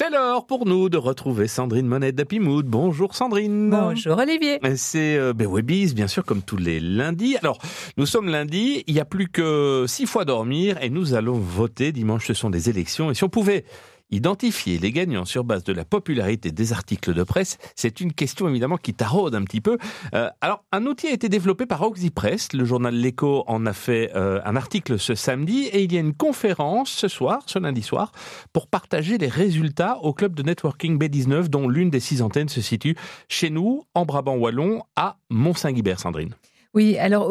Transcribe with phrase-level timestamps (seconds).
[0.00, 2.64] C'est l'heure pour nous de retrouver Sandrine Monet d'Happy Mood.
[2.64, 3.68] Bonjour Sandrine.
[3.68, 4.58] Bonjour Olivier.
[4.76, 7.36] C'est euh, Webbies, bien sûr, comme tous les lundis.
[7.36, 7.58] Alors,
[7.98, 11.92] nous sommes lundi, il n'y a plus que six fois dormir et nous allons voter.
[11.92, 13.10] Dimanche, ce sont des élections.
[13.10, 13.66] Et si on pouvait
[14.12, 18.48] Identifier les gagnants sur base de la popularité des articles de presse, c'est une question
[18.48, 19.78] évidemment qui taraude un petit peu.
[20.14, 22.52] Euh, alors, un outil a été développé par Oxypress.
[22.52, 26.00] Le journal L'Echo en a fait euh, un article ce samedi et il y a
[26.00, 28.10] une conférence ce soir, ce lundi soir,
[28.52, 32.60] pour partager les résultats au club de networking B19 dont l'une des six antennes se
[32.60, 32.96] situe
[33.28, 36.34] chez nous, en Brabant Wallon, à Mont-Saint-Guibert, Sandrine.
[36.72, 37.28] Oui, alors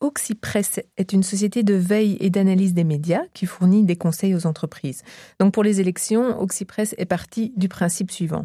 [0.00, 4.46] Oxypress est une société de veille et d'analyse des médias qui fournit des conseils aux
[4.46, 5.02] entreprises.
[5.40, 8.44] Donc pour les élections, Oxypress est parti du principe suivant.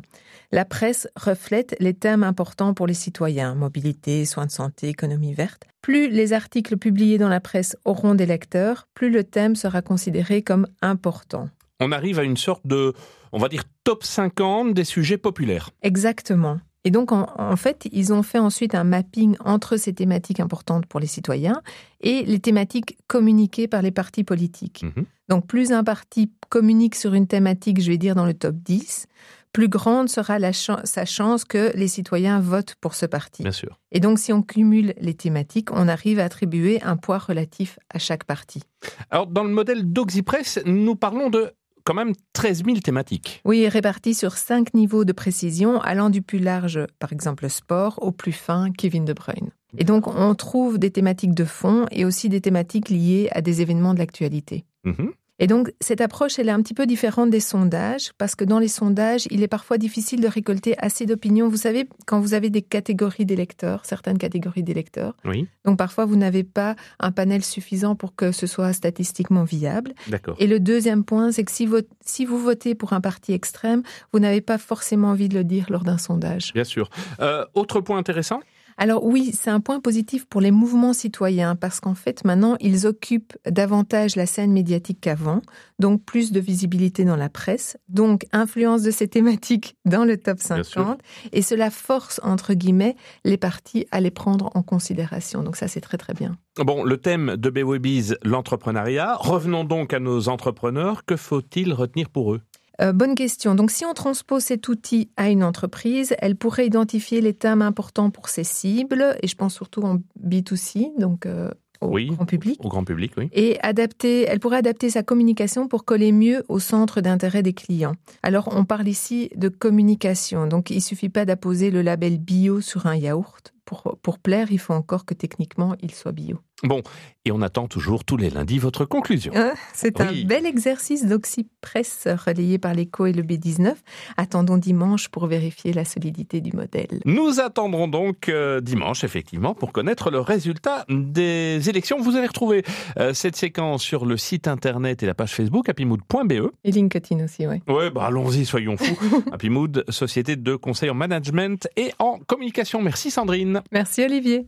[0.53, 5.63] La presse reflète les thèmes importants pour les citoyens, mobilité, soins de santé, économie verte.
[5.81, 10.43] Plus les articles publiés dans la presse auront des lecteurs, plus le thème sera considéré
[10.43, 11.49] comme important.
[11.81, 12.93] On arrive à une sorte de,
[13.33, 15.71] on va dire, top 50 des sujets populaires.
[15.81, 16.59] Exactement.
[16.83, 20.99] Et donc, en, fait, ils ont fait ensuite un mapping entre ces thématiques importantes pour
[20.99, 21.61] les citoyens
[22.01, 24.83] et les thématiques communiquées par les partis politiques.
[24.83, 25.05] Mhm.
[25.29, 29.07] Donc, plus un parti communique sur une thématique, je vais dire dans le top 10,
[29.53, 33.43] plus grande sera la sa chance que les citoyens votent pour ce parti.
[33.43, 33.79] Bien sûr.
[33.91, 37.99] Et donc, si on cumule les thématiques, on arrive à attribuer un poids relatif à
[37.99, 38.63] chaque parti.
[39.09, 41.51] Alors, dans le modèle d'Oxypress, nous parlons de
[41.83, 43.41] quand même 13 000 thématiques.
[43.45, 48.11] Oui, réparties sur cinq niveaux de précision, allant du plus large, par exemple sport, au
[48.11, 49.51] plus fin, Kevin De Bruyne.
[49.77, 53.61] Et donc, on trouve des thématiques de fond et aussi des thématiques liées à des
[53.61, 54.65] événements de l'actualité.
[54.83, 55.11] Mhm.
[55.41, 58.59] Et donc, cette approche, elle est un petit peu différente des sondages, parce que dans
[58.59, 61.49] les sondages, il est parfois difficile de récolter assez d'opinions.
[61.49, 65.47] Vous savez, quand vous avez des catégories d'électeurs, certaines catégories d'électeurs, oui.
[65.65, 69.93] donc parfois vous n'avez pas un panel suffisant pour que ce soit statistiquement viable.
[70.09, 70.35] D'accord.
[70.37, 71.67] Et le deuxième point, c'est que si,
[72.05, 73.81] si vous votez pour un parti extrême,
[74.13, 76.53] vous n'avez pas forcément envie de le dire lors d'un sondage.
[76.53, 76.91] Bien sûr.
[77.19, 78.41] Euh, autre point intéressant?
[78.77, 82.87] Alors oui, c'est un point positif pour les mouvements citoyens parce qu'en fait maintenant ils
[82.87, 85.41] occupent davantage la scène médiatique qu'avant,
[85.79, 90.39] donc plus de visibilité dans la presse, donc influence de ces thématiques dans le top
[90.39, 90.99] 50
[91.31, 92.95] et cela force entre guillemets
[93.25, 95.43] les partis à les prendre en considération.
[95.43, 96.37] Donc ça c'est très très bien.
[96.57, 99.15] Bon, le thème de BWBs, l'entrepreneuriat.
[99.15, 101.05] Revenons donc à nos entrepreneurs.
[101.05, 102.41] Que faut-il retenir pour eux?
[102.79, 103.55] Euh, bonne question.
[103.55, 108.09] Donc, si on transpose cet outil à une entreprise, elle pourrait identifier les thèmes importants
[108.09, 111.49] pour ses cibles, et je pense surtout en B2C, donc euh,
[111.81, 112.59] au grand public.
[112.63, 113.29] Au grand public, oui.
[113.33, 117.95] Et adapter, elle pourrait adapter sa communication pour coller mieux au centre d'intérêt des clients.
[118.21, 120.45] Alors, on parle ici de communication.
[120.45, 123.53] Donc, il suffit pas d'apposer le label bio sur un yaourt.
[123.65, 126.39] Pour, pour plaire, il faut encore que techniquement, il soit bio.
[126.63, 126.81] Bon,
[127.25, 129.31] et on attend toujours tous les lundis votre conclusion.
[129.35, 133.73] Hein, c'est un bel exercice d'oxypress relayé par l'écho et le B19.
[134.17, 136.99] Attendons dimanche pour vérifier la solidité du modèle.
[137.05, 141.99] Nous attendrons donc euh, dimanche, effectivement, pour connaître le résultat des élections.
[141.99, 142.63] Vous allez retrouver
[142.97, 146.51] euh, cette séquence sur le site internet et la page Facebook happymood.be.
[146.63, 147.61] Et LinkedIn aussi, oui.
[147.67, 148.97] Oui, bah allons-y, soyons fous.
[149.31, 152.81] Happymood, société de conseil en management et en communication.
[152.81, 153.61] Merci Sandrine.
[153.71, 154.39] Merci Olivier.